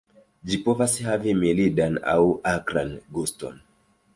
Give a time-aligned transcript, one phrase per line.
[0.51, 2.17] Ĝi povas havi mildan aŭ
[2.55, 3.63] akran guston.